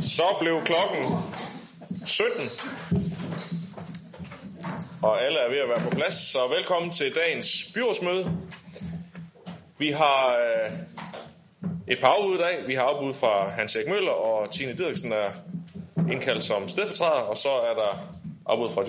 [0.00, 1.04] Så blev klokken
[2.06, 2.50] 17,
[5.02, 8.38] og alle er ved at være på plads, så velkommen til dagens byrådsmøde.
[9.78, 10.72] Vi har øh,
[11.88, 12.66] et par afbud i dag.
[12.66, 15.30] Vi har afbud fra Hans Erik Møller, og Tine Dirksen er
[16.10, 18.14] indkaldt som stedfortræder, og så er der
[18.46, 18.84] afbud fra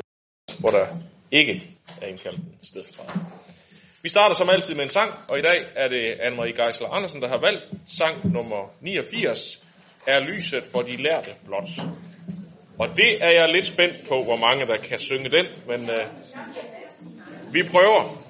[0.59, 0.88] hvor der
[1.31, 1.64] ikke
[2.02, 3.20] er indkaldt stedfortræder.
[4.04, 7.22] Vi starter som altid med en sang, og i dag er det Anne-Marie Geisler Andersen,
[7.22, 9.66] der har valgt sang nummer 89,
[10.07, 11.70] er lyset for de lærte blot.
[12.79, 16.05] Og det er jeg lidt spændt på, hvor mange der kan synge den, men øh,
[17.53, 18.27] vi prøver.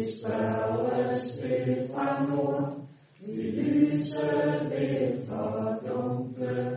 [0.00, 2.76] vi spørges til fra nord,
[3.26, 6.76] i lyset vil fordumpe.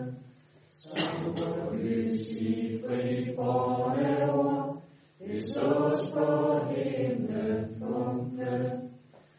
[0.69, 4.81] Som på lys i fri forne ord,
[5.19, 8.72] det sås på himlen funke.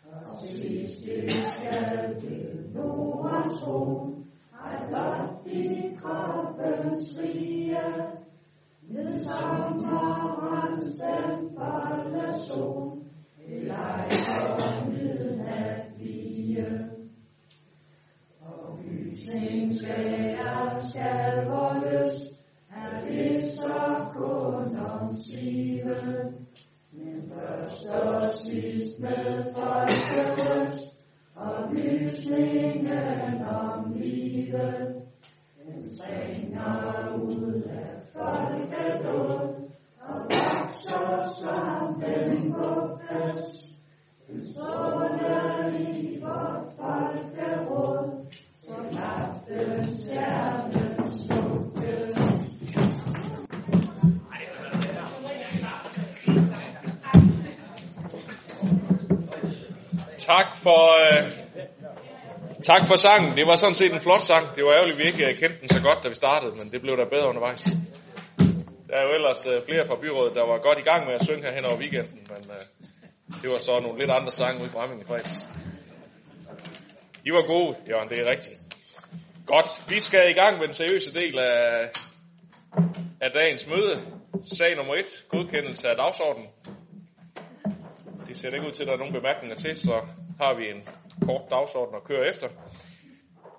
[0.05, 4.13] Og sidst det skal til nordens ro,
[4.65, 7.85] at blot i kroppens rige,
[8.89, 12.94] med sommerens den folde sol,
[13.47, 14.11] til dig
[14.51, 16.67] og midnat fire.
[18.41, 20.37] Og lysning skal
[20.89, 22.21] skal holdes,
[22.71, 25.97] er det så kun om skive.
[26.93, 28.29] Men først og
[31.35, 34.95] og lysningen om livet.
[35.67, 39.64] Den springer ud af folket ud,
[60.19, 61.31] Tak for, øh,
[62.63, 63.37] tak for sangen.
[63.37, 64.55] Det var sådan set en flot sang.
[64.55, 66.81] Det var ærgerligt, at vi ikke kendte den så godt, da vi startede, men det
[66.81, 67.67] blev da bedre undervejs.
[68.95, 71.25] Der er jo ellers øh, flere fra byrådet, der var godt i gang med at
[71.25, 72.63] synge her hen over weekenden, men øh,
[73.43, 75.37] det var så nogle lidt andre sange ude i Bramming i fredags.
[77.25, 78.57] De var gode, Jørgen, det er rigtigt.
[79.47, 81.91] Godt, vi skal i gang med den seriøse del af,
[83.21, 83.97] af dagens møde.
[84.59, 86.49] Sag nummer et, godkendelse af dagsordenen.
[88.27, 90.07] Det ser ikke ud til, at der er nogen bemærkninger til, så
[90.41, 90.89] har vi en
[91.27, 92.49] kort dagsorden at køre efter.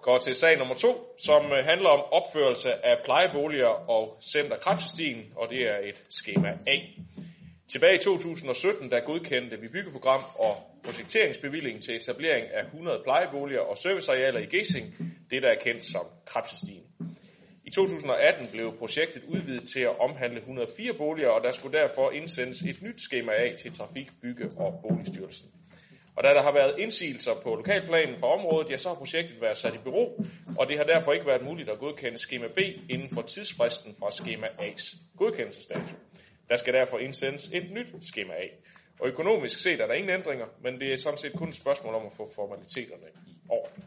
[0.05, 5.19] Går til sag nummer to, som øh, handler om opførelse af plejeboliger og Center Krebsstien,
[5.35, 6.77] og det er et skema A.
[7.71, 10.53] Tilbage i 2017, der godkendte vi byggeprogram og
[10.83, 14.87] projekteringsbevilling til etablering af 100 plejeboliger og servicearealer i Gesing,
[15.29, 16.83] det der er kendt som Krabsestien.
[17.63, 22.61] I 2018 blev projektet udvidet til at omhandle 104 boliger, og der skulle derfor indsendes
[22.61, 25.49] et nyt skema A til Trafik, Bygge og Boligstyrelsen.
[26.17, 29.57] Og da der har været indsigelser på lokalplanen for området, ja, så har projektet været
[29.57, 30.23] sat i bero,
[30.59, 32.59] og det har derfor ikke været muligt at godkende skema B
[32.89, 35.95] inden for tidsfristen fra skema A's godkendelsesdato.
[36.49, 38.47] Der skal derfor indsendes et nyt skema A.
[38.99, 41.95] Og økonomisk set er der ingen ændringer, men det er sådan set kun et spørgsmål
[41.95, 43.83] om at få formaliteterne i orden.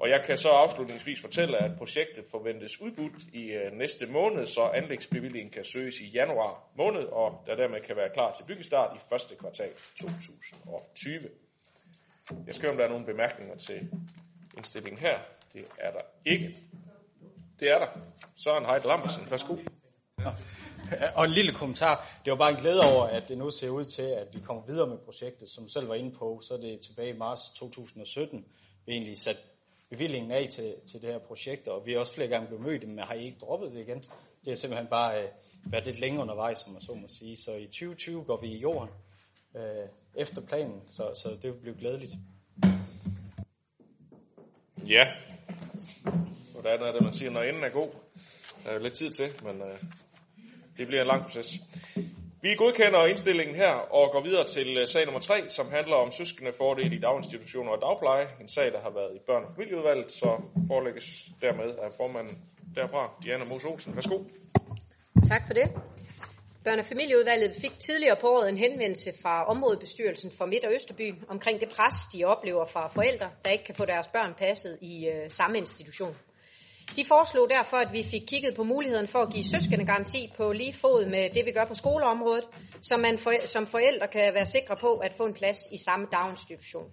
[0.00, 4.60] Og jeg kan så afslutningsvis fortælle, at projektet forventes udbudt i øh, næste måned, så
[4.60, 9.00] anlægsbevillingen kan søges i januar måned, og der dermed kan være klar til byggestart i
[9.10, 11.43] første kvartal 2020.
[12.46, 13.90] Jeg skal om der er nogle bemærkninger til
[14.56, 15.18] indstillingen her.
[15.52, 16.56] Det er der ikke.
[17.60, 17.86] Det er der.
[18.36, 19.56] Søren Heide Lambersen, værsgo.
[21.14, 22.20] Og en lille kommentar.
[22.24, 24.62] Det var bare en glæde over, at det nu ser ud til, at vi kommer
[24.66, 25.50] videre med projektet.
[25.50, 28.44] Som selv var inde på, så er det tilbage i marts 2017,
[28.86, 29.36] vi egentlig sat
[29.90, 32.88] bevillingen af til, til det her projekt, og vi har også flere gange blevet mødt,
[32.88, 34.04] men har I ikke droppet det igen?
[34.44, 35.28] Det er simpelthen bare øh,
[35.66, 37.36] været lidt længe undervejs, som man så må sige.
[37.36, 38.88] Så i 2020 går vi i jorden
[39.56, 42.12] øh, efter planen, så, så det vil blive glædeligt.
[44.88, 45.06] Ja.
[46.52, 47.88] Hvordan er det, man siger, når enden er god?
[48.64, 49.78] Der er jo lidt tid til, men øh,
[50.76, 51.60] det bliver en lang proces.
[52.42, 56.12] Vi godkender indstillingen her og går videre til øh, sag nummer 3, som handler om
[56.12, 58.26] søskende fordel i daginstitutioner og dagpleje.
[58.40, 61.04] En sag, der har været i børn- og familieudvalget, så forelægges
[61.40, 62.38] dermed af formanden
[62.74, 63.94] derfra, Diana Mos Olsen.
[63.94, 64.18] Værsgo.
[65.28, 65.70] Tak for det.
[66.68, 71.14] Børne- og familieudvalget fik tidligere på året en henvendelse fra områdebestyrelsen for Midt- og Østerby
[71.28, 75.08] omkring det pres, de oplever fra forældre, der ikke kan få deres børn passet i
[75.08, 76.16] øh, samme institution.
[76.96, 80.52] De foreslog derfor, at vi fik kigget på muligheden for at give søskende garanti på
[80.52, 82.44] lige fod med det, vi gør på skoleområdet,
[82.82, 86.06] så man for, som forældre kan være sikre på at få en plads i samme
[86.12, 86.90] daginstitution.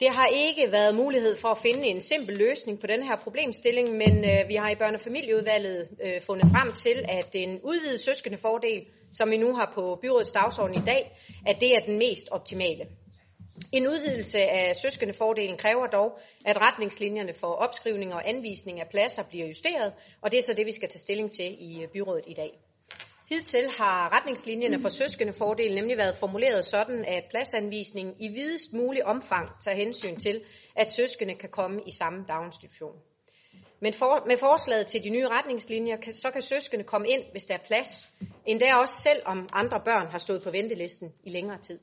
[0.00, 3.90] Det har ikke været mulighed for at finde en simpel løsning på den her problemstilling,
[3.90, 8.00] men øh, vi har i børne- og familieudvalget øh, fundet frem til, at en udvidet
[8.00, 11.98] søskende fordel, som vi nu har på byrådets dagsorden i dag, at det er den
[11.98, 12.86] mest optimale.
[13.72, 19.46] En udvidelse af søskendefordelen kræver dog, at retningslinjerne for opskrivning og anvisning af pladser bliver
[19.46, 22.34] justeret, og det er så det, vi skal tage stilling til i øh, byrådet i
[22.34, 22.50] dag.
[23.28, 29.48] Hidtil har retningslinjerne for søskendefordel nemlig været formuleret sådan, at pladsanvisningen i videst mulig omfang
[29.64, 30.44] tager hensyn til,
[30.76, 32.96] at søskende kan komme i samme daginstitution.
[33.80, 37.44] Men for, med forslaget til de nye retningslinjer, kan, så kan søskende komme ind, hvis
[37.44, 38.10] der er plads,
[38.46, 41.78] endda også selv om andre børn har stået på ventelisten i længere tid.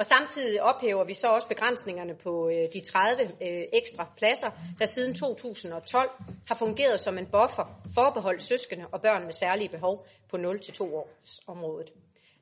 [0.00, 4.86] Og samtidig ophæver vi så også begrænsningerne på øh, de 30 øh, ekstra pladser, der
[4.86, 6.10] siden 2012
[6.48, 10.40] har fungeret som en buffer forbeholdt søskende og børn med særlige behov på 0-2
[10.82, 11.92] års området.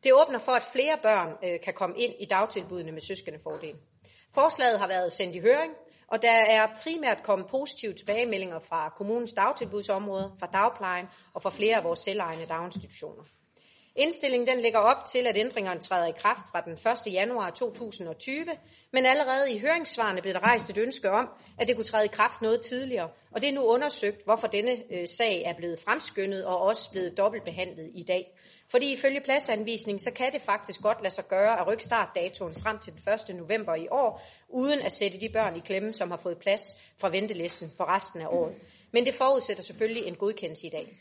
[0.04, 3.76] Det åbner for, at flere børn øh, kan komme ind i dagtilbudene med søskendefordel.
[4.34, 5.72] Forslaget har været sendt i høring,
[6.08, 11.76] og der er primært kommet positive tilbagemeldinger fra kommunens dagtilbudsområde, fra dagplejen og fra flere
[11.76, 13.22] af vores selvejende daginstitutioner.
[13.98, 16.72] Indstillingen den lægger op til, at ændringerne træder i kraft fra den
[17.08, 17.12] 1.
[17.12, 18.44] januar 2020,
[18.92, 21.28] men allerede i høringssvarene blev der rejst et ønske om,
[21.58, 24.70] at det kunne træde i kraft noget tidligere, og det er nu undersøgt, hvorfor denne
[24.90, 28.38] øh, sag er blevet fremskyndet og også blevet dobbeltbehandlet i dag.
[28.70, 32.78] Fordi ifølge pladsanvisningen, så kan det faktisk godt lade sig gøre at rykke startdatoen frem
[32.78, 33.36] til den 1.
[33.36, 37.08] november i år, uden at sætte de børn i klemme, som har fået plads fra
[37.08, 38.54] ventelisten for resten af året.
[38.92, 40.98] Men det forudsætter selvfølgelig en godkendelse i dag.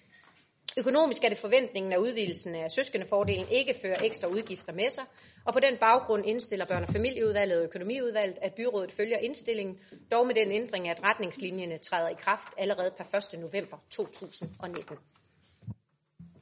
[0.77, 5.03] Økonomisk er det forventningen, at udvidelsen af søskendefordelen ikke fører ekstra udgifter med sig,
[5.45, 9.79] og på den baggrund indstiller børne- og familieudvalget og økonomiudvalget, at byrådet følger indstillingen,
[10.11, 13.39] dog med den ændring, at retningslinjerne træder i kraft allerede per 1.
[13.39, 14.97] november 2019.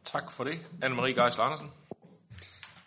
[0.03, 0.53] Tak for det.
[0.83, 1.71] Anne-Marie Geisler Andersen.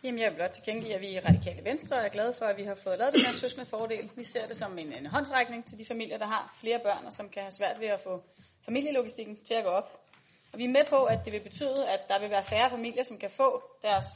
[0.04, 2.62] Jamen, jeg vil blot tilkendegive, at vi i Radikale Venstre er glade for, at vi
[2.62, 4.10] har fået lavet den her søskende fordel.
[4.16, 7.12] Vi ser det som en, en håndsrækning til de familier, der har flere børn, og
[7.12, 8.22] som kan have svært ved at få
[8.64, 10.08] familielogistikken til at gå op.
[10.52, 13.02] Og vi er med på, at det vil betyde, at der vil være færre familier,
[13.02, 14.06] som kan få deres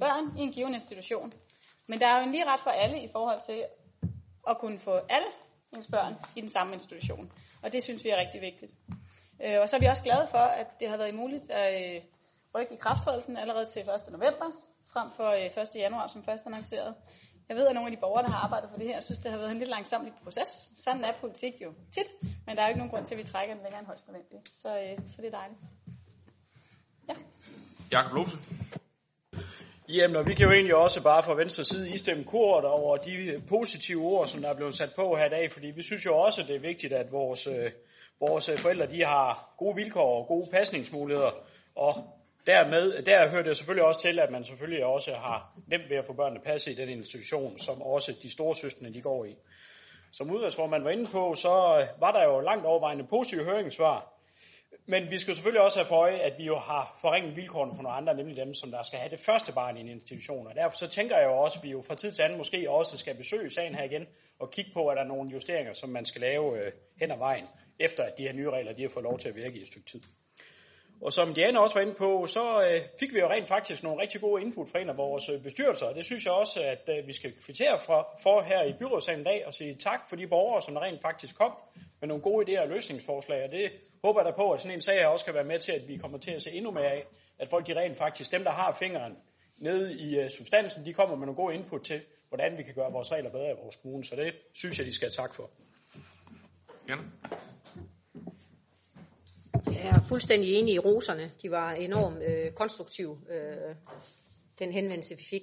[0.00, 1.32] børn i en given institution.
[1.86, 3.64] Men der er jo en lige ret for alle i forhold til
[4.48, 5.28] at kunne få alle
[5.76, 7.32] ens børn i den samme institution.
[7.62, 8.72] Og det synes vi er rigtig vigtigt.
[9.44, 12.02] Øh, og så er vi også glade for, at det har været muligt at øh,
[12.54, 13.88] rykke i krafttrædelsen allerede til 1.
[14.12, 14.48] november,
[14.92, 15.68] frem for øh, 1.
[15.74, 16.94] Januar som først annonceret.
[17.48, 19.30] Jeg ved, at nogle af de borgere, der har arbejdet for det her, synes, det
[19.30, 20.72] har været en lidt langsomlig proces.
[20.78, 22.08] Sådan er politik jo tit,
[22.46, 24.06] men der er jo ikke nogen grund til, at vi trækker den længere end højst
[24.06, 24.48] nødvendigt.
[24.48, 24.68] Så,
[25.08, 25.60] så det er dejligt.
[27.92, 28.36] Jakob Lose.
[29.88, 33.42] Jamen, og vi kan jo egentlig også bare fra venstre side istemme kort over de
[33.48, 36.16] positive ord, som der er blevet sat på her i dag, fordi vi synes jo
[36.16, 37.70] også, at det er vigtigt, at vores, øh,
[38.20, 41.30] vores forældre de har gode vilkår og gode pasningsmuligheder,
[41.76, 41.94] og
[42.46, 46.06] dermed, der hører det selvfølgelig også til, at man selvfølgelig også har nemt ved at
[46.06, 49.36] få børnene passet i den institution, som også de store søstre de går i.
[50.12, 51.48] Som udvalgsformand var inde på, så
[52.00, 54.19] var der jo langt overvejende positive høringssvar,
[54.86, 57.82] men vi skal selvfølgelig også have for øje, at vi jo har forringet vilkårene for
[57.82, 60.46] nogle andre, nemlig dem, som der skal have det første barn i en institution.
[60.46, 62.70] Og derfor så tænker jeg jo også, at vi jo fra tid til anden måske
[62.70, 64.06] også skal besøge sagen her igen,
[64.38, 67.18] og kigge på, at der er nogle justeringer, som man skal lave øh, hen ad
[67.18, 67.44] vejen,
[67.78, 69.66] efter at de her nye regler de har fået lov til at virke i et
[69.66, 70.00] stykke tid.
[71.02, 74.02] Og som Diana også var inde på, så øh, fik vi jo rent faktisk nogle
[74.02, 75.86] rigtig gode input fra en af vores øh, bestyrelser.
[75.86, 79.20] Og det synes jeg også, at øh, vi skal kvittere for, for her i byrådssalen
[79.20, 81.52] i dag og sige tak for de borgere, som der rent faktisk kom
[82.00, 83.44] med nogle gode idéer og løsningsforslag.
[83.44, 83.70] Og det
[84.04, 85.88] håber jeg da på, at sådan en sag her også kan være med til, at
[85.88, 87.06] vi kommer til at se endnu mere af,
[87.38, 89.16] at folk de rent faktisk, dem der har fingeren
[89.58, 92.92] nede i øh, substansen, de kommer med nogle gode input til, hvordan vi kan gøre
[92.92, 94.04] vores regler bedre i vores kommune.
[94.04, 95.50] Så det synes jeg, de skal have tak for.
[96.88, 96.96] Ja.
[99.74, 101.32] Jeg er fuldstændig enig i roserne.
[101.42, 103.74] De var enormt øh, konstruktive, øh,
[104.58, 105.42] den henvendelse, vi fik.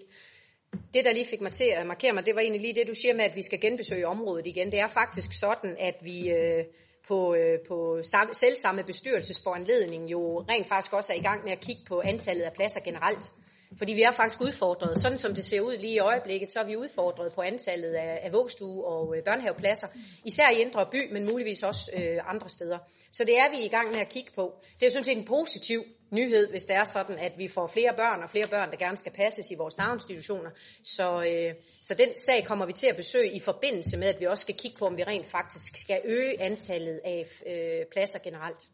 [0.93, 2.93] Det, der lige fik mig til at markere mig, det var egentlig lige det, du
[2.93, 4.72] siger med, at vi skal genbesøge området igen.
[4.72, 6.63] Det er faktisk sådan, at vi øh,
[7.07, 11.60] på, øh, på sam, selvsamme bestyrelsesforanledning jo rent faktisk også er i gang med at
[11.60, 13.31] kigge på antallet af pladser generelt.
[13.77, 15.01] Fordi vi er faktisk udfordret.
[15.01, 18.19] Sådan som det ser ud lige i øjeblikket, så er vi udfordret på antallet af,
[18.24, 19.88] af vågstue- og øh, børnehavepladser.
[20.25, 22.77] Især i Indre By, men muligvis også øh, andre steder.
[23.12, 24.53] Så det er vi i gang med at kigge på.
[24.79, 27.93] Det er sådan set en positiv nyhed, hvis det er sådan, at vi får flere
[27.95, 30.50] børn og flere børn, der gerne skal passes i vores daginstitutioner.
[30.83, 34.25] Så, øh, så den sag kommer vi til at besøge i forbindelse med, at vi
[34.25, 38.69] også skal kigge på, om vi rent faktisk skal øge antallet af øh, pladser generelt.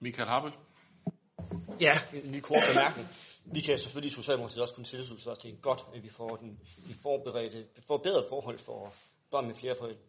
[0.00, 0.52] Michael Happel.
[1.80, 3.08] Ja, en ny kort bemærkning.
[3.44, 6.58] Vi kan selvfølgelig i Socialdemokratiet også kunne tilslutte os til godt, at vi får, den,
[6.76, 8.92] vi forberedte, får bedre forhold for
[9.30, 10.00] børn med flere forældre.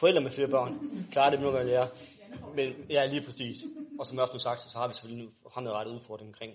[0.00, 1.06] Forældre med flere børn.
[1.12, 1.86] Klarer det nu, hvad det er.
[2.54, 3.56] Men ja, lige præcis.
[3.98, 6.52] Og som jeg også blev sagt, så har vi selvfølgelig nu fremadrettet udfordring omkring,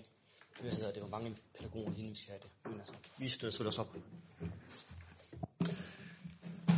[0.60, 2.50] hvad hedder det, hvor mange pædagoger lige vi skal have det.
[2.70, 3.96] Men altså, vi støtter selvfølgelig også op.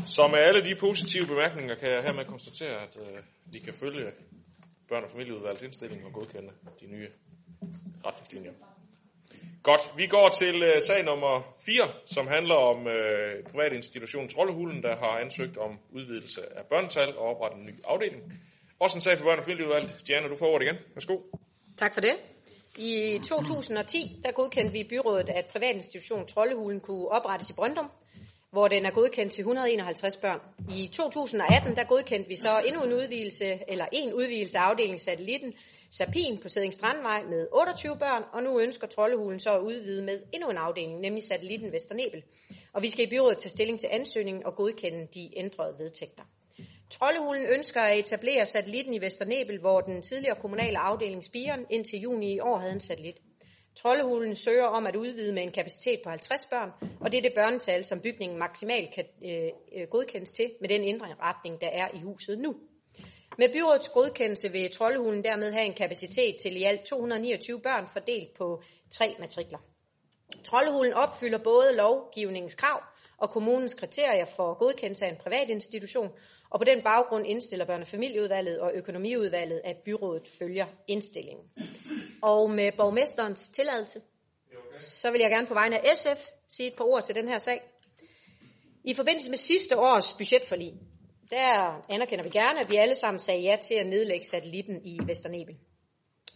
[0.06, 3.22] Så med alle de positive bemærkninger kan jeg hermed konstatere, at øh,
[3.52, 4.12] vi kan følge
[4.88, 7.08] børn- og familieudvalgets indstilling og godkende de nye
[8.04, 8.52] retningslinjer.
[9.62, 14.82] Godt, vi går til øh, sag nummer 4, som handler om øh, privat institution Trollehulen,
[14.82, 18.22] der har ansøgt om udvidelse af børnetal og oprettet en ny afdeling.
[18.80, 20.02] Også en sag for børn- og familieudvalget.
[20.06, 20.76] Diana, du får ordet igen.
[20.94, 21.16] Værsgo.
[21.76, 22.14] Tak for det.
[22.78, 27.90] I 2010 der godkendte vi i byrådet, at privatinstitutionen Trollehulen kunne oprettes i Brøndum,
[28.50, 30.40] hvor den er godkendt til 151 børn.
[30.76, 35.54] I 2018 der godkendte vi så endnu en udvidelse, eller en udvidelse af afdelingen Satellitten,
[35.90, 40.20] Sapin på Sæding Strandvej med 28 børn, og nu ønsker Trollehulen så at udvide med
[40.34, 42.22] endnu en afdeling, nemlig Satellitten Vesternebel.
[42.72, 46.22] Og vi skal i byrådet tage stilling til ansøgningen og godkende de ændrede vedtægter.
[46.90, 52.34] Trollehulen ønsker at etablere satellitten i Vesternebel, hvor den tidligere kommunale afdeling Spiren indtil juni
[52.34, 53.16] i år havde en satellit.
[53.82, 56.70] Trollehulen søger om at udvide med en kapacitet på 50 børn,
[57.00, 60.84] og det er det børnetal, som bygningen maksimalt kan øh, øh, godkendes til med den
[60.84, 62.54] indretning, der er i huset nu.
[63.38, 68.34] Med byrådets godkendelse vil Trollehulen dermed have en kapacitet til i alt 229 børn fordelt
[68.38, 69.58] på tre matrikler.
[70.44, 72.82] Trollehulen opfylder både lovgivningens krav
[73.18, 76.10] og kommunens kriterier for godkendelse af en privat institution,
[76.50, 81.44] og på den baggrund indstiller børne- og familieudvalget og økonomiudvalget, at byrådet følger indstillingen.
[82.22, 84.00] Og med borgmesterens tilladelse,
[84.76, 87.38] så vil jeg gerne på vegne af SF sige et par ord til den her
[87.38, 87.62] sag.
[88.84, 90.74] I forbindelse med sidste års budgetforlig,
[91.30, 94.98] der anerkender vi gerne, at vi alle sammen sagde ja til at nedlægge satellitten i
[95.06, 95.58] Vesternebel.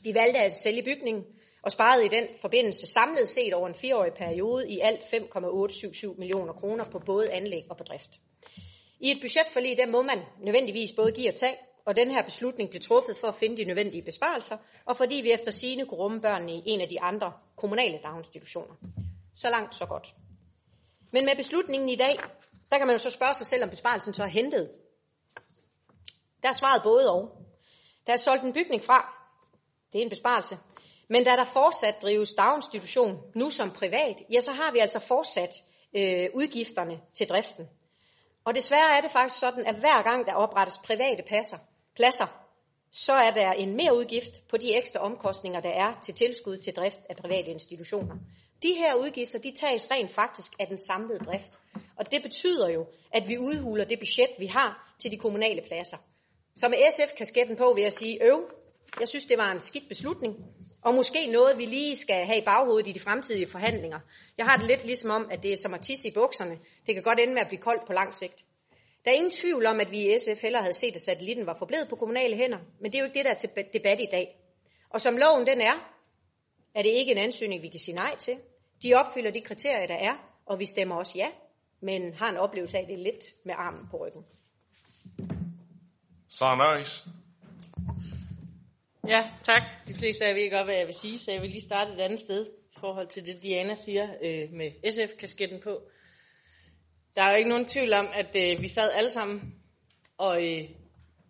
[0.03, 1.25] Vi valgte at sælge bygningen
[1.63, 6.53] og sparede i den forbindelse samlet set over en fireårig periode i alt 5,877 millioner
[6.53, 8.21] kroner på både anlæg og på drift.
[9.03, 12.71] I et budgetforlig, der må man nødvendigvis både give og tage, og den her beslutning
[12.71, 16.21] blev truffet for at finde de nødvendige besparelser, og fordi vi efter sine kunne rumme
[16.21, 18.75] børnene i en af de andre kommunale daginstitutioner.
[19.35, 20.09] Så langt, så godt.
[21.13, 22.17] Men med beslutningen i dag,
[22.71, 24.71] der kan man jo så spørge sig selv, om besparelsen så er hentet.
[26.43, 27.37] Der er svaret både og.
[28.07, 29.19] Der er solgt en bygning fra.
[29.93, 30.59] Det er en besparelse.
[31.09, 35.55] Men da der fortsat drives daginstitution, nu som privat, ja, så har vi altså fortsat
[35.97, 37.69] øh, udgifterne til driften.
[38.45, 41.59] Og desværre er det faktisk sådan, at hver gang der oprettes private passer,
[41.97, 42.27] pladser,
[42.93, 46.73] så er der en mere udgift på de ekstra omkostninger, der er til tilskud til
[46.73, 48.15] drift af private institutioner.
[48.63, 51.59] De her udgifter, de tages rent faktisk af den samlede drift.
[51.97, 55.97] Og det betyder jo, at vi udhuler det budget, vi har til de kommunale pladser.
[56.55, 58.51] Så med SF kasketten på vil jeg sige, øv,
[59.01, 60.35] jeg synes, det var en skidt beslutning,
[60.83, 64.01] og måske noget, vi lige skal have i baghovedet i de fremtidige forhandlinger.
[64.39, 66.59] Jeg har det lidt ligesom om, at det er som at tisse i bukserne.
[66.87, 68.45] Det kan godt ende med at blive koldt på lang sigt.
[69.05, 71.57] Der er ingen tvivl om, at vi i SF heller havde set, at satellitten var
[71.59, 74.09] forblevet på kommunale hænder, men det er jo ikke det, der er til debat i
[74.11, 74.39] dag.
[74.91, 75.93] Og som loven den er,
[76.75, 78.37] er det ikke en ansøgning, vi kan sige nej til.
[78.83, 80.15] De opfylder de kriterier, der er,
[80.47, 81.29] og vi stemmer også ja,
[81.81, 84.25] men har en oplevelse af, det lidt med armen på ryggen.
[86.29, 87.05] Sara nice.
[89.13, 89.63] Ja, tak.
[89.89, 91.93] De fleste af jer ved godt, hvad jeg vil sige, så jeg vil lige starte
[91.93, 95.83] et andet sted i forhold til det, Diana siger øh, med SF-kasketten på.
[97.17, 99.55] Der er jo ikke nogen tvivl om, at øh, vi sad alle sammen
[100.19, 100.63] og øh,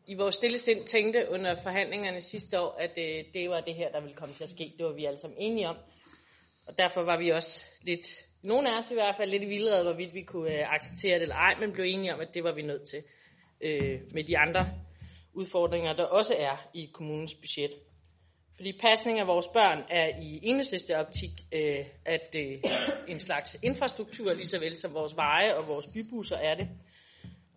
[0.06, 3.90] i vores stille sind tænkte under forhandlingerne sidste år, at øh, det var det her,
[3.92, 4.72] der ville komme til at ske.
[4.78, 5.76] Det var vi alle sammen enige om.
[6.66, 8.08] Og derfor var vi også lidt,
[8.42, 11.22] nogle af os i hvert fald, lidt i vildrede, hvorvidt vi kunne øh, acceptere det
[11.22, 13.02] eller ej, men blev enige om, at det var vi nødt til
[13.60, 14.70] øh, med de andre
[15.34, 17.70] udfordringer, der også er i kommunens budget.
[18.56, 22.58] Fordi pasning af vores børn er i enhedslæste optik øh, at øh,
[23.08, 26.68] en slags infrastruktur, lige så vel som vores veje og vores bybusser er det.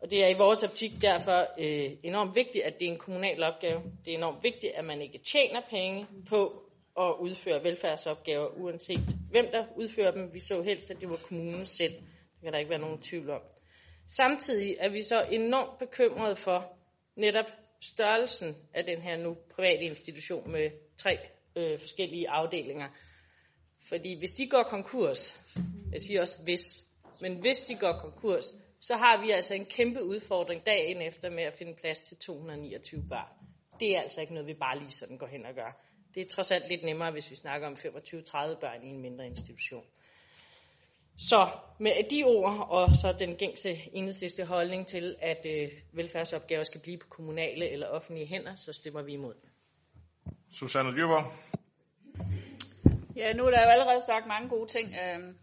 [0.01, 3.44] Og det er i vores optik derfor øh, enormt vigtigt, at det er en kommunal
[3.44, 3.82] opgave.
[4.05, 6.62] Det er enormt vigtigt, at man ikke tjener penge på
[7.00, 9.00] at udføre velfærdsopgaver, uanset
[9.32, 10.34] hvem der udfører dem.
[10.34, 11.94] Vi så helst, at det var kommunen selv.
[11.94, 13.41] Det kan der ikke være nogen tvivl om.
[14.08, 16.77] Samtidig er vi så enormt bekymrede for
[17.15, 17.46] netop
[17.82, 21.17] størrelsen af den her nu private institution med tre
[21.55, 22.88] øh, forskellige afdelinger.
[23.89, 25.39] Fordi hvis de går konkurs,
[25.91, 26.84] jeg siger også hvis,
[27.22, 28.46] men hvis de går konkurs,
[28.79, 33.03] så har vi altså en kæmpe udfordring dagen efter med at finde plads til 229
[33.10, 33.48] børn.
[33.79, 35.82] Det er altså ikke noget, vi bare lige sådan går hen og gør.
[36.13, 39.25] Det er trods alt lidt nemmere, hvis vi snakker om 25-30 børn i en mindre
[39.25, 39.86] institution.
[41.17, 46.81] Så med de ord og så den gængse enhedsliste holdning til, at øh, velfærdsopgaver skal
[46.81, 49.34] blive på kommunale eller offentlige hænder, så stemmer vi imod.
[50.51, 51.31] Susanne Dyrborg.
[53.15, 54.93] Ja, nu er der jo allerede sagt mange gode ting.
[55.03, 55.38] Øhm,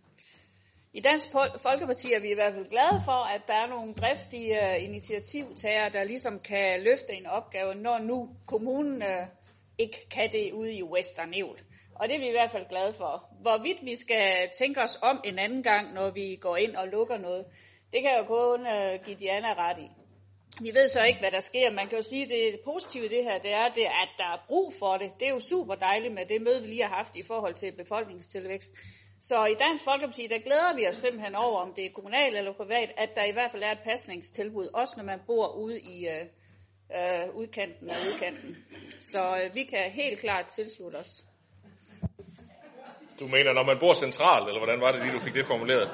[0.93, 1.27] I Dansk
[1.63, 5.91] Folkeparti er vi i hvert fald glade for, at der er nogle driftige øh, initiativtagere,
[5.91, 9.27] der ligesom kan løfte en opgave, når nu kommunen øh,
[9.79, 11.65] ikke kan det ude i Western Evil.
[11.95, 13.23] Og det er vi i hvert fald glade for.
[13.41, 17.19] Hvorvidt vi skal tænke os om en anden gang, når vi går ind og lukker
[17.19, 17.45] noget,
[17.93, 19.89] det kan jeg jo kun øh, give Diana ret i.
[20.61, 21.71] Vi ved så ikke, hvad der sker.
[21.71, 24.45] Man kan jo sige, at det positive det her, det er, det, at der er
[24.49, 25.13] brug for det.
[25.21, 27.73] Det er jo super dejligt med det møde, vi lige har haft i forhold til
[27.73, 28.73] befolkningstilvækst.
[29.21, 32.53] Så i Dansk Folkeparti, der glæder vi os simpelthen over, om det er kommunalt eller
[32.53, 36.09] privat, at der i hvert fald er et pasningstilbud, også når man bor ude i
[36.09, 36.25] øh,
[36.97, 38.57] øh, udkanten af udkanten.
[39.01, 41.25] Så øh, vi kan helt klart tilslutte os.
[43.21, 45.91] Du mener, når man bor centralt, eller hvordan var det lige, du fik det formuleret?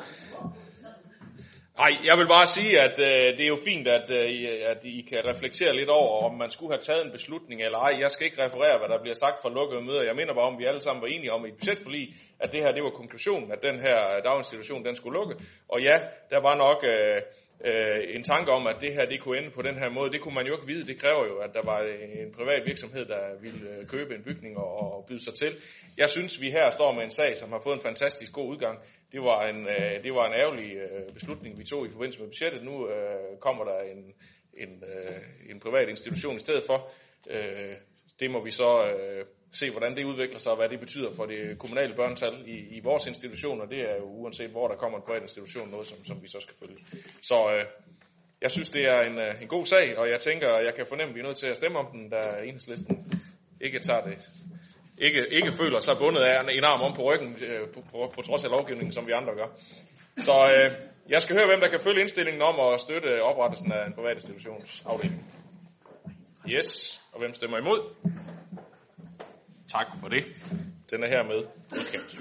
[1.78, 4.28] Nej, jeg vil bare sige, at øh, det er jo fint, at, øh,
[4.72, 8.00] at I kan reflektere lidt over, om man skulle have taget en beslutning eller ej.
[8.00, 10.02] Jeg skal ikke referere, hvad der bliver sagt fra lukkede møder.
[10.02, 12.72] Jeg mener bare, om vi alle sammen var enige om i budgetforlig, at det her
[12.72, 15.34] det var konklusionen, at den her øh, daginstitution den skulle lukke.
[15.68, 15.96] Og ja,
[16.30, 17.22] der var nok øh,
[17.64, 20.10] øh, en tanke om, at det her det kunne ende på den her måde.
[20.12, 20.84] Det kunne man jo ikke vide.
[20.84, 21.80] Det kræver jo, at der var
[22.22, 25.56] en privat virksomhed, der ville øh, købe en bygning og, og byde sig til.
[25.96, 28.78] Jeg synes, vi her står med en sag, som har fået en fantastisk god udgang.
[29.12, 32.28] Det var en, øh, det var en ærgerlig øh, beslutning, vi tog i forbindelse med
[32.28, 32.64] budgettet.
[32.64, 34.14] Nu øh, kommer der en,
[34.54, 36.90] en, øh, en privat institution i stedet for.
[37.30, 37.74] Øh,
[38.20, 41.26] det må vi så øh, se, hvordan det udvikler sig, og hvad det betyder for
[41.26, 43.64] det kommunale børnetal i, i vores institutioner.
[43.66, 46.40] Det er jo uanset, hvor der kommer en privat institution, noget, som, som vi så
[46.40, 46.78] skal følge.
[47.22, 47.64] Så øh,
[48.42, 51.10] jeg synes, det er en, øh, en god sag, og jeg tænker, jeg kan fornemme,
[51.10, 53.12] at vi er nødt til at stemme om den, da enhedslisten
[53.60, 54.28] ikke tager det
[55.00, 58.22] ikke, ikke føler sig bundet af en arm om på ryggen, øh, på, på, på
[58.22, 59.48] trods af lovgivningen, som vi andre gør.
[60.16, 60.72] Så øh,
[61.08, 64.14] jeg skal høre, hvem der kan følge indstillingen om at støtte oprettelsen af en privat
[64.14, 65.24] institutionsafdeling.
[66.48, 67.80] Yes, og hvem stemmer imod?
[69.72, 70.24] Tak for det.
[70.90, 72.16] Den er hermed udkendt.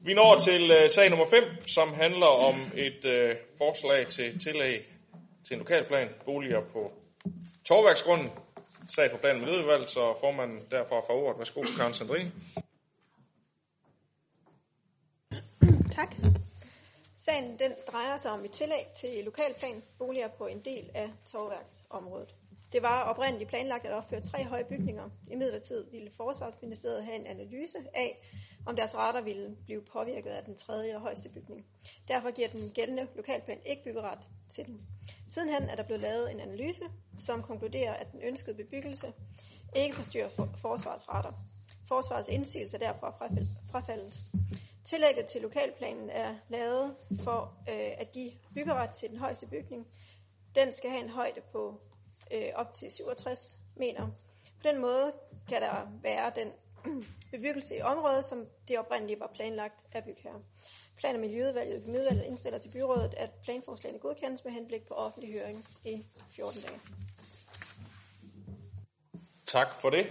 [0.00, 4.88] Vi når til uh, sag nummer 5, som handler om et uh, forslag til tillæg
[5.46, 6.92] til en lokalplan, boliger på
[7.64, 8.30] Torværksgrunden.
[8.94, 11.38] Sag for plan- og miljøudvalg, så formanden derfor får ordet.
[11.38, 12.32] Værsgo, Karen Sandrine.
[15.90, 16.14] Tak.
[17.16, 22.34] Sagen den drejer sig om et tillæg til lokalplan boliger på en del af Torværksområdet.
[22.72, 25.10] Det var oprindeligt planlagt at opføre tre høje bygninger.
[25.30, 28.30] I midlertid ville Forsvarsministeriet have en analyse af,
[28.66, 31.66] om deres retter ville blive påvirket af den tredje og højeste bygning.
[32.08, 34.80] Derfor giver den gældende lokalplan ikke byggeret til den.
[35.26, 36.84] Sidenhen er der blevet lavet en analyse,
[37.18, 39.12] som konkluderer, at den ønskede bebyggelse
[39.76, 41.32] ikke forstyrrer for forsvarsretter.
[41.88, 43.16] Forsvarets indsigelse er derfor
[43.70, 44.18] frafaldet.
[44.84, 49.86] Tillægget til lokalplanen er lavet for øh, at give byggeret til den højeste bygning.
[50.54, 51.80] Den skal have en højde på
[52.30, 54.06] øh, op til 67 meter.
[54.62, 55.12] På den måde
[55.48, 56.48] kan der være den
[57.32, 60.42] bebyggelse i området, som det oprindeligt var planlagt af bygherre.
[60.96, 65.64] Plan- og Miljøudvalget Miljøudvalget indstiller til byrådet, at planforslagene godkendes med henblik på offentlig høring
[65.84, 66.80] i 14 dage.
[69.46, 70.06] Tak for det.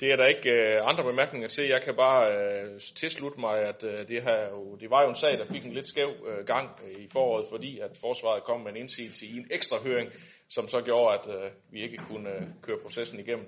[0.00, 1.68] Det er der ikke øh, andre bemærkninger til.
[1.68, 5.14] Jeg kan bare øh, tilslutte mig, at øh, det, her jo, det var jo en
[5.14, 8.60] sag, der fik en lidt skæv øh, gang øh, i foråret, fordi at forsvaret kom
[8.60, 10.10] med en indsigelse i en ekstra høring,
[10.48, 13.46] som så gjorde, at øh, vi ikke kunne øh, køre processen igennem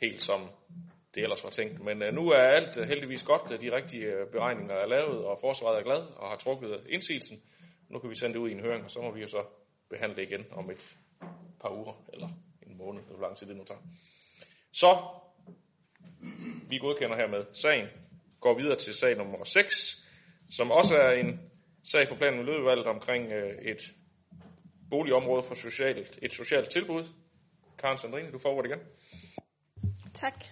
[0.00, 0.40] helt som
[1.14, 1.84] det ellers var tænkt.
[1.84, 3.62] Men øh, nu er alt øh, heldigvis godt.
[3.62, 7.38] De rigtige øh, beregninger er lavet, og forsvaret er glad og har trukket indsigelsen.
[7.90, 9.42] Nu kan vi sende det ud i en høring, og så må vi jo så
[9.90, 10.96] behandle igen om et
[11.60, 12.28] par uger, eller
[12.66, 13.80] en måned, hvor lang tid det nu tager.
[14.72, 14.90] Så,
[16.68, 17.86] vi godkender hermed sagen,
[18.40, 20.04] går videre til sag nummer 6,
[20.50, 21.40] som også er en
[21.84, 23.94] sag for planen Miljøudvalget omkring øh, et
[24.90, 27.04] boligområde for socialt, et socialt tilbud.
[27.78, 28.78] Karen Sandrine, du får igen.
[30.14, 30.44] Tak.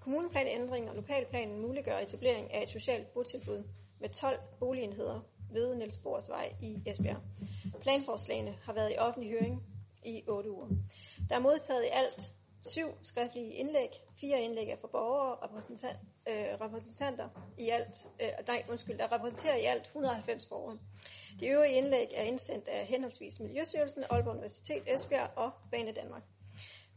[0.00, 3.64] Kommuneplanændring og lokalplanen muliggør etablering af et socialt botilbud
[4.00, 5.20] med 12 boligenheder
[5.52, 7.22] ved Niels Bors Vej i Esbjerg.
[7.82, 9.62] Planforslagene har været i offentlig høring
[10.04, 10.68] i 8 uger.
[11.28, 15.98] Der er modtaget i alt syv skriftlige indlæg, fire indlæg er fra borgere og repræsentant,
[16.28, 20.78] øh, repræsentanter i alt, øh, nej, undskyld, der repræsenterer i alt 190 borgere.
[21.40, 26.22] De øvrige indlæg er indsendt af henholdsvis Miljøstyrelsen, Aalborg Universitet, Esbjerg og Bane Danmark.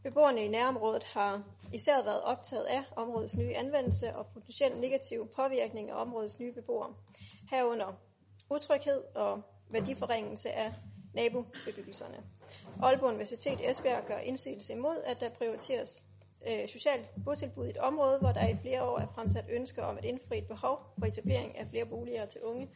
[0.02, 5.90] Beboerne i nærområdet har især været optaget af områdets nye anvendelse og potentiel negative påvirkning
[5.90, 6.94] af områdets nye beboere,
[7.50, 7.92] herunder
[8.50, 10.74] utryghed og værdiforringelse af
[11.14, 12.16] nabobebyggelserne.
[12.82, 16.04] Aalborg Universitet Esbjerg gør indsigelse imod, at der prioriteres
[16.48, 19.98] øh, socialt botilbud i et område, hvor der i flere år er fremsat ønsker om
[19.98, 22.70] at indfri et behov for etablering af flere boliger til unge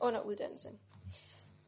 [0.00, 0.68] under uddannelse.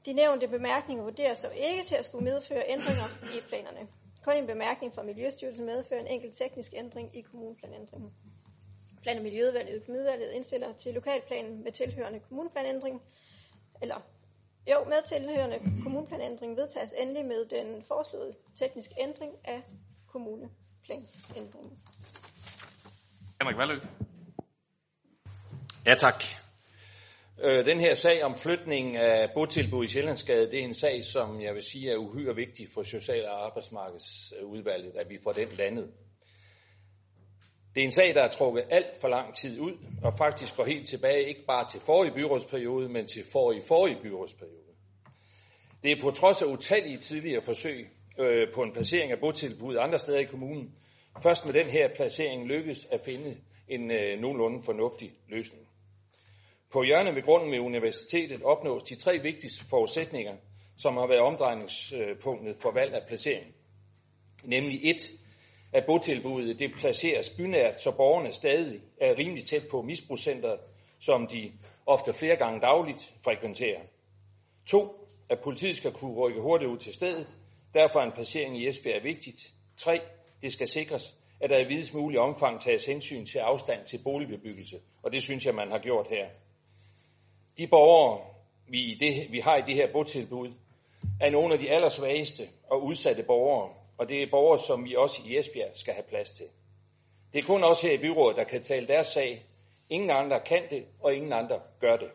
[0.07, 3.89] De nævnte bemærkninger vurderes dog ikke til at skulle medføre ændringer i planerne.
[4.25, 8.13] Kun en bemærkning fra Miljøstyrelsen medfører en enkelt teknisk ændring i kommuneplanændringen.
[9.03, 13.03] Plan- og Miljøudvalget og Økonomiudvalget indstiller til lokalplanen med tilhørende kommuneplanændring,
[13.83, 14.01] eller
[14.73, 19.63] jo, med tilhørende kommuneplanændring vedtages endelig med den foreslåede teknisk ændring af
[20.07, 21.79] kommuneplanændringen.
[23.41, 23.81] Henrik Valø.
[25.87, 26.23] Ja, tak.
[27.45, 31.41] Øh, den her sag om flytning af botilbud i Sjællandsgade, det er en sag, som
[31.41, 35.93] jeg vil sige er uhyre vigtig for Social- og Arbejdsmarkedsudvalget, at vi får den landet.
[37.77, 40.65] Det er en sag, der er trukket alt for lang tid ud, og faktisk går
[40.65, 44.73] helt tilbage ikke bare til forrige byrådsperiode, men til forrige forrige byrådsperiode.
[45.83, 49.99] Det er på trods af utallige tidligere forsøg øh, på en placering af botilbud andre
[49.99, 50.75] steder i kommunen,
[51.23, 53.37] først med den her placering lykkes at finde
[53.69, 55.69] en øh, nogenlunde fornuftig løsning.
[56.73, 60.37] På hjørnet ved grunden med universitetet opnås de tre vigtigste forudsætninger,
[60.79, 63.55] som har været omdrejningspunktet for valg af placering.
[64.45, 65.11] Nemlig et,
[65.73, 70.61] at botilbuddet det placeres bynært, så borgerne stadig er rimelig tæt på misbrugscenteret,
[71.01, 71.53] som de
[71.87, 73.81] ofte flere gange dagligt frekventerer.
[74.67, 77.27] To, at politiet skal kunne rykke hurtigt ud til stedet.
[77.75, 79.53] Derfor er en placering i Esbjerg vigtigt.
[79.77, 80.01] Tre,
[80.43, 84.81] det skal sikres, at der i videst mulig omfang tages hensyn til afstand til boligbebyggelse.
[85.03, 86.27] Og det synes jeg, man har gjort her.
[87.59, 88.21] De borgere,
[88.69, 90.53] vi, i det, vi har i det her botilbud,
[91.21, 95.23] er nogle af de allersvageste og udsatte borgere, og det er borgere, som vi også
[95.27, 96.47] i Esbjerg skal have plads til.
[97.33, 99.47] Det er kun os her i byrådet, der kan tale deres sag.
[99.91, 102.09] Ingen andre kan det, og ingen andre gør det.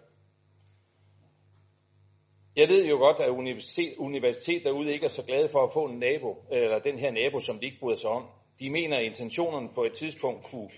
[2.56, 5.86] Jeg ved jo godt, at universitet, universitet derude ikke er så glade for at få
[5.86, 8.26] en nabo, eller den her nabo, som de ikke bryder sig om.
[8.60, 10.70] De mener, at intentionerne på et tidspunkt kunne,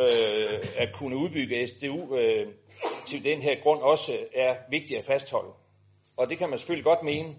[0.00, 2.46] øh, at kunne udbygge SDU øh,
[3.06, 5.52] til den her grund også er vigtigt at fastholde.
[6.16, 7.36] Og det kan man selvfølgelig godt mene,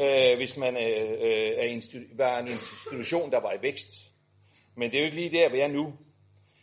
[0.00, 3.90] øh, hvis man øh, er institu- var en institution, der var i vækst.
[4.76, 5.92] Men det er jo ikke lige der, hvor jeg er nu,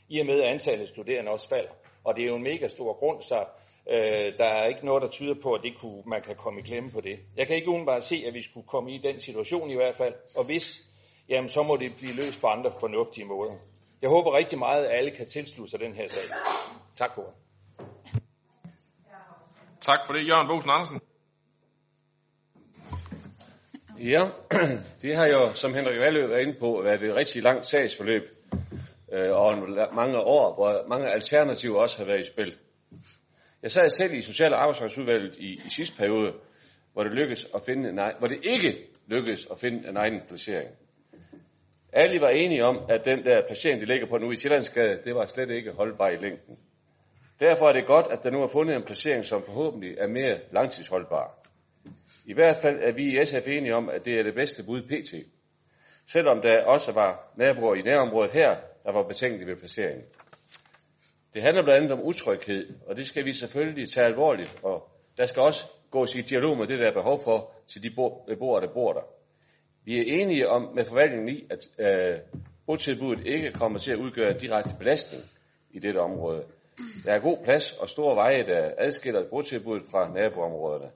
[0.10, 1.72] i og med at antallet af studerende også falder.
[2.04, 3.46] Og det er jo en mega stor grund, så
[3.92, 6.64] øh, der er ikke noget, der tyder på, at det kunne, man kan komme i
[6.64, 7.20] klemme på det.
[7.38, 10.14] Jeg kan ikke umiddelbart se, at vi skulle komme i den situation i hvert fald.
[10.38, 10.82] Og hvis,
[11.30, 13.54] jamen så må det blive løst på andre fornuftige måder.
[14.02, 16.24] Jeg håber rigtig meget, at alle kan tilslutte sig den her sag.
[16.98, 17.34] Tak for det.
[19.80, 21.02] Tak for det, Jørgen Bosen Andersen.
[24.04, 24.28] Ja,
[25.02, 28.22] det har jo, som Henrik Valø var inde på, været et rigtig langt sagsforløb,
[29.14, 29.58] øh, og
[29.96, 32.54] mange år, hvor mange alternativer også har været i spil.
[33.64, 36.34] Jeg sad selv i Social- og Arbejdsmarkedsudvalget i, i sidste periode,
[36.94, 40.70] hvor det, lykkedes at finde en, hvor det ikke lykkedes at finde en egen placering.
[41.94, 45.16] Alle var enige om, at den der placering, de ligger på nu i Sjællandsgade, det
[45.16, 46.58] var slet ikke holdbar i længden.
[47.40, 50.40] Derfor er det godt, at der nu er fundet en placering, som forhåbentlig er mere
[50.52, 51.41] langtidsholdbar.
[52.26, 54.82] I hvert fald er vi i SF enige om, at det er det bedste bud
[54.82, 55.14] pt.
[56.08, 60.06] Selvom der også var naboer i nærområdet her, der var betænkelige ved placeringen.
[61.34, 65.26] Det handler blandt andet om utryghed, og det skal vi selvfølgelig tage alvorligt, og der
[65.26, 67.90] skal også gås i dialog med det, der er behov for til de
[68.28, 69.02] beboere, der bor der.
[69.86, 72.20] Vi er enige om med forvaltningen i, at øh,
[72.66, 75.24] botilbuddet ikke kommer til at udgøre en direkte belastning
[75.72, 76.44] i dette område.
[77.06, 80.92] Der er god plads og store veje, der adskiller botilbuddet fra naboområderne.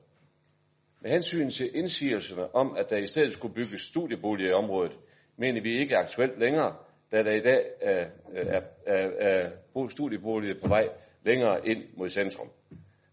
[1.06, 4.98] Med hensyn til indsigelserne om, at der i stedet skulle bygges studieboliger i området,
[5.38, 6.76] mener vi ikke aktuelt længere,
[7.12, 10.90] da der i dag er, er, er, er studieboliger på vej
[11.24, 12.50] længere ind mod centrum.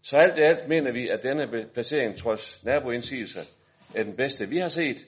[0.01, 3.41] Så alt i alt mener vi, at denne placering trods naboindsigelser
[3.95, 5.07] er den bedste, vi har set,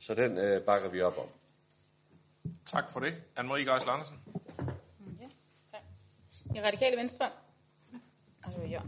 [0.00, 1.28] så den øh, bakker vi op om.
[2.66, 3.12] Tak for det.
[3.38, 4.16] Anne-Marie Geisler Andersen.
[5.20, 5.26] Ja,
[5.72, 5.82] tak.
[6.56, 7.30] I Radikale Venstre,
[8.44, 8.80] altså, ja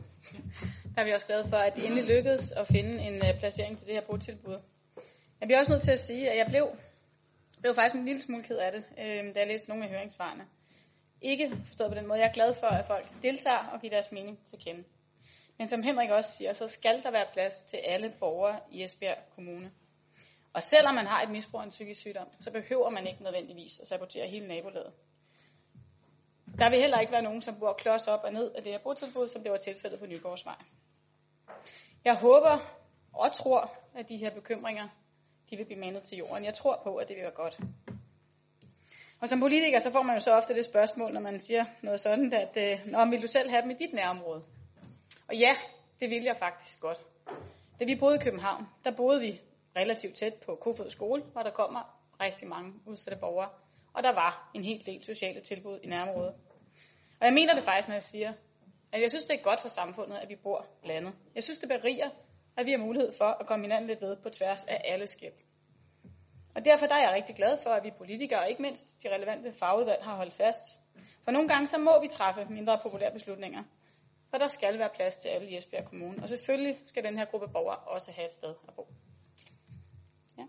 [0.98, 3.78] der er vi også glade for, at det endelig lykkedes at finde en øh, placering
[3.78, 4.60] til det her botilbud.
[5.40, 6.68] Jeg bliver også nødt til at sige, at jeg blev,
[7.60, 10.46] blev faktisk en lille smule ked af det, øh, da jeg læste nogle af høringssvarene.
[11.22, 12.20] Ikke forstået på den måde.
[12.20, 14.84] Jeg er glad for, at folk deltager og giver deres mening til kende.
[15.58, 19.18] Men som Henrik også siger, så skal der være plads til alle borgere i Esbjerg
[19.34, 19.70] Kommune.
[20.52, 23.80] Og selvom man har et misbrug af en psykisk sygdom, så behøver man ikke nødvendigvis
[23.80, 24.92] at sabotere hele nabolaget.
[26.58, 28.78] Der vil heller ikke være nogen, som bor klods op og ned af det her
[28.78, 30.56] botilbud, som det var tilfældet på Nyborgsvej.
[32.04, 32.58] Jeg håber
[33.12, 34.88] og tror, at de her bekymringer
[35.50, 36.44] de vil blive mandet til jorden.
[36.44, 37.58] Jeg tror på, at det vil være godt.
[39.20, 42.00] Og som politiker, så får man jo så ofte det spørgsmål, når man siger noget
[42.00, 44.42] sådan, at øh, Nå, vil du selv have dem i dit nærområde?
[45.28, 45.54] Og ja,
[46.00, 46.98] det vil jeg faktisk godt.
[47.80, 49.40] Da vi boede i København, der boede vi
[49.76, 53.48] relativt tæt på Kofod skole, hvor der kommer rigtig mange udsatte borgere.
[53.92, 56.34] Og der var en hel del sociale tilbud i nærområdet.
[57.20, 58.32] Og jeg mener det faktisk, når jeg siger,
[58.92, 61.14] at jeg synes, det er godt for samfundet, at vi bor blandet.
[61.34, 62.10] Jeg synes, det beriger,
[62.56, 65.34] at vi har mulighed for at komme hinanden lidt ved på tværs af alle skæb.
[66.54, 69.14] Og derfor der er jeg rigtig glad for, at vi politikere, og ikke mindst de
[69.14, 70.62] relevante fagudvalg, har holdt fast.
[71.24, 73.62] For nogle gange så må vi træffe mindre populære beslutninger.
[74.30, 76.22] For der skal være plads til alle i Esbjerg Kommune.
[76.22, 78.88] Og selvfølgelig skal den her gruppe borgere også have et sted at bo.
[80.38, 80.44] Ja.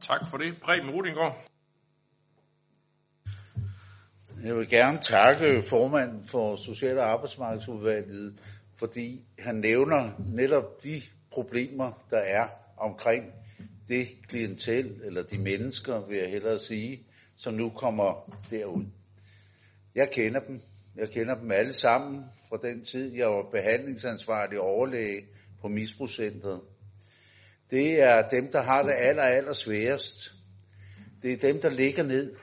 [0.00, 0.60] Tak for det.
[0.62, 1.55] Preben Rudingård.
[4.44, 8.40] Jeg vil gerne takke formanden for Social- og Arbejdsmarkedsudvalget,
[8.78, 13.32] fordi han nævner netop de problemer, der er omkring
[13.88, 18.84] det klientel, eller de mennesker, vil jeg hellere sige, som nu kommer derud.
[19.94, 20.60] Jeg kender dem.
[20.96, 25.26] Jeg kender dem alle sammen fra den tid, jeg var behandlingsansvarlig overlæge
[25.60, 26.60] på misbrugscentret.
[27.70, 30.32] Det er dem, der har det aller, aller sværest.
[31.22, 32.34] Det er dem, der ligger ned.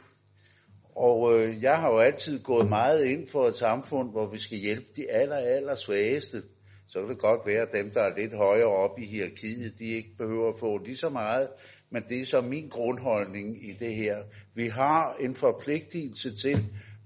[0.96, 4.58] Og øh, jeg har jo altid gået meget ind for et samfund, hvor vi skal
[4.58, 6.44] hjælpe de aller, aller svageste.
[6.88, 9.86] Så kan det godt være, at dem, der er lidt højere op i hierarkiet, de
[9.86, 11.48] ikke behøver at få lige så meget.
[11.92, 14.18] Men det er så min grundholdning i det her.
[14.56, 16.58] Vi har en forpligtelse til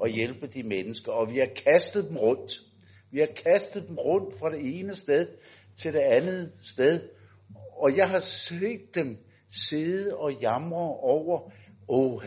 [0.04, 2.52] at hjælpe de mennesker, og vi har kastet dem rundt.
[3.12, 5.28] Vi har kastet dem rundt fra det ene sted
[5.76, 7.02] til det andet sted.
[7.78, 9.18] Og jeg har set dem
[9.70, 11.52] sidde og jamre over,
[11.90, 12.24] åh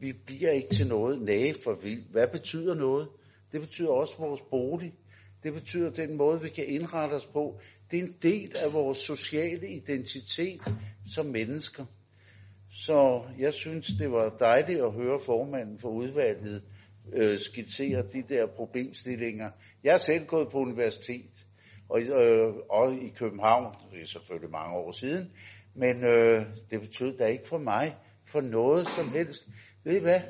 [0.00, 1.22] vi bliver ikke til noget.
[1.22, 3.08] Nej, for vi, hvad betyder noget?
[3.52, 4.94] Det betyder også vores bolig.
[5.42, 7.60] Det betyder den måde, vi kan indrette os på.
[7.90, 10.60] Det er en del af vores sociale identitet
[11.14, 11.84] som mennesker.
[12.70, 16.64] Så jeg synes, det var dejligt at høre formanden for udvalget
[17.12, 19.50] øh, skitsere de der problemstillinger.
[19.84, 21.46] Jeg er selv gået på universitet,
[21.88, 25.32] og, øh, og i København, det er selvfølgelig mange år siden,
[25.74, 29.48] men øh, det betød da ikke for mig for noget som helst.
[29.84, 30.20] Ved I hvad?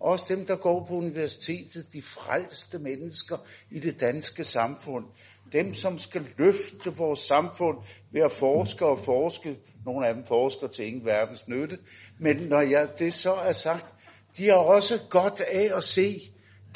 [0.00, 3.36] Også dem, der går på universitetet, de frelste mennesker
[3.70, 5.04] i det danske samfund.
[5.52, 7.78] Dem, som skal løfte vores samfund
[8.12, 9.58] ved at forske og forske.
[9.86, 11.78] Nogle af dem forsker til ingen verdens nytte.
[12.20, 13.94] Men når jeg, det så er sagt,
[14.36, 16.20] de har også godt af at se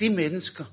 [0.00, 0.64] de mennesker,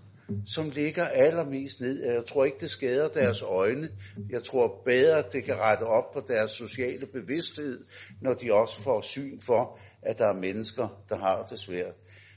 [0.45, 2.03] som ligger allermest ned.
[2.03, 3.89] Jeg tror ikke, det skader deres øjne.
[4.29, 7.85] Jeg tror bedre, det kan rette op på deres sociale bevidsthed,
[8.21, 11.93] når de også får syn for, at der er mennesker, der har det svært.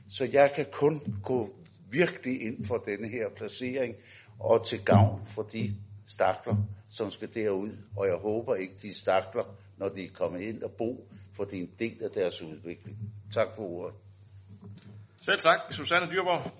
[0.08, 1.50] Så jeg kan kun gå
[1.90, 3.94] virkelig ind for denne her placering,
[4.40, 5.74] og til gavn for de
[6.08, 6.56] stakler,
[6.90, 7.70] som skal derud.
[7.96, 9.44] Og jeg håber ikke, de stakler,
[9.76, 12.98] når de er kommet ind og bo, for det er en del af deres udvikling.
[13.34, 13.94] Tak for ordet.
[15.20, 15.72] Selv tak.
[15.72, 16.52] Susanne Dyrborg.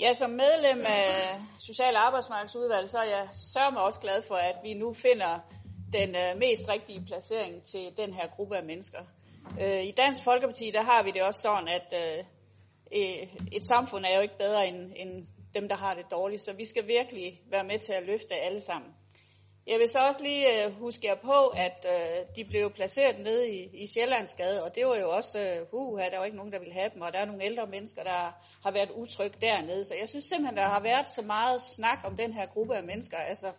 [0.00, 4.34] Ja, som medlem af Social- og Arbejdsmarkedsudvalget, så er jeg sørger mig også glad for,
[4.34, 5.38] at vi nu finder
[5.92, 8.98] den øh, mest rigtige placering til den her gruppe af mennesker.
[9.60, 12.24] Øh, I Dansk Folkeparti, der har vi det også sådan, at øh,
[12.98, 16.52] øh, et samfund er jo ikke bedre end, end dem, der har det dårligt, så
[16.52, 18.90] vi skal virkelig være med til at løfte alle sammen.
[19.66, 23.50] Jeg vil så også lige øh, huske jer på, at øh, de blev placeret nede
[23.50, 26.58] i, i Sjællandsgade, og det var jo også, øh, uh, der var ikke nogen, der
[26.58, 28.20] ville have dem, og der er nogle ældre mennesker, der
[28.64, 29.84] har været utrygt dernede.
[29.84, 32.82] Så jeg synes simpelthen, der har været så meget snak om den her gruppe af
[32.82, 33.52] mennesker, altså,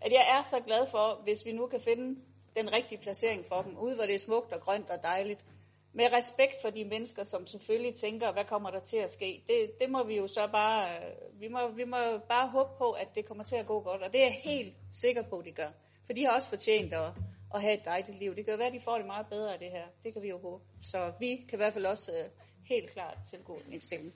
[0.00, 2.20] at jeg er så glad for, hvis vi nu kan finde
[2.56, 5.44] den rigtige placering for dem, ude hvor det er smukt og grønt og dejligt.
[5.92, 9.44] Med respekt for de mennesker, som selvfølgelig tænker, hvad kommer der til at ske?
[9.46, 11.00] Det, det må vi jo så bare,
[11.32, 11.96] vi må, vi må
[12.28, 14.74] bare håbe på, at det kommer til at gå godt, og det er jeg helt
[14.92, 15.70] sikker på, at de gør.
[16.06, 17.12] For de har også fortjent at,
[17.50, 18.36] og have et dejligt liv.
[18.36, 19.86] Det kan jo være, at de får det meget bedre af det her.
[20.02, 20.64] Det kan vi jo håbe.
[20.82, 22.30] Så vi kan i hvert fald også øh,
[22.68, 24.12] helt klart tilgå en stemme.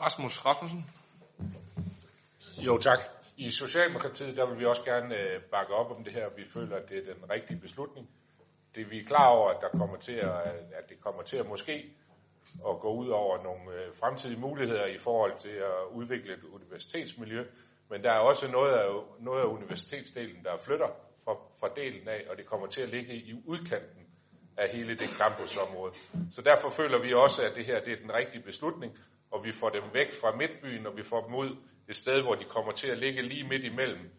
[0.00, 0.84] Rasmus Rasmussen.
[2.56, 2.98] Jo, tak.
[3.38, 6.28] I Socialdemokratiet, der vil vi også gerne øh, bakke op om det her.
[6.36, 8.10] Vi føler, at det er den rigtige beslutning.
[8.74, 10.40] Det vi er klar over, at, der kommer til at,
[10.78, 11.96] at det kommer til at måske
[12.68, 17.44] at gå ud over nogle øh, fremtidige muligheder i forhold til at udvikle et universitetsmiljø.
[17.90, 18.86] Men der er også noget af,
[19.20, 20.88] noget af universitetsdelen, der flytter
[21.24, 24.06] fra, fra delen af, og det kommer til at ligge i udkanten
[24.56, 25.92] af hele det campusområde.
[26.30, 28.98] Så derfor føler vi også, at det her det er den rigtige beslutning,
[29.30, 31.56] og vi får dem væk fra midtbyen, og vi får dem ud
[31.88, 34.10] et sted, hvor de kommer til at ligge lige midt imellem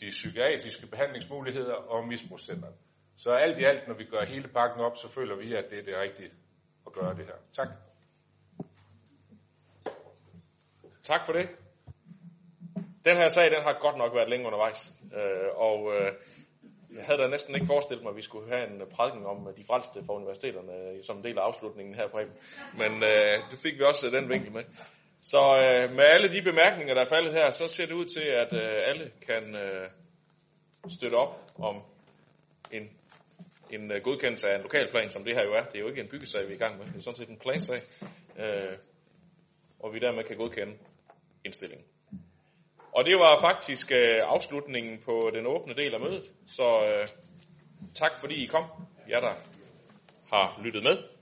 [0.00, 2.74] de psykiatriske behandlingsmuligheder og misbrugscenteret.
[3.16, 5.78] Så alt i alt, når vi gør hele pakken op, så føler vi, at det
[5.78, 6.30] er det rigtige
[6.86, 7.34] at gøre det her.
[7.52, 7.68] Tak.
[11.02, 11.50] Tak for det.
[13.04, 14.92] Den her sag, den har godt nok været længe undervejs.
[15.16, 16.12] Øh, og øh,
[16.96, 19.48] jeg havde da næsten ikke forestillet mig, at vi skulle have en øh, prædiken om
[19.56, 22.32] de frelste fra universiteterne øh, som en del af afslutningen her, Preben.
[22.78, 24.64] Men øh, det fik vi også øh, den vinkel med.
[25.20, 28.26] Så øh, med alle de bemærkninger, der er faldet her, så ser det ud til,
[28.42, 29.88] at øh, alle kan øh,
[30.88, 31.82] støtte op om
[32.72, 32.90] en,
[33.70, 35.64] en øh, godkendelse af en lokalplan, som det her jo er.
[35.64, 36.86] Det er jo ikke en byggesag, vi er i gang med.
[36.86, 37.80] Det er sådan set en plansag.
[38.38, 38.76] Øh,
[39.78, 40.74] og vi dermed kan godkende
[41.44, 41.86] indstillingen.
[42.92, 46.30] Og det var faktisk øh, afslutningen på den åbne del af mødet.
[46.46, 47.08] Så øh,
[47.94, 48.64] tak fordi I kom,
[49.08, 49.32] jer der
[50.32, 51.19] har lyttet med.